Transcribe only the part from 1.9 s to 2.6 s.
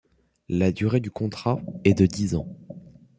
de dix ans.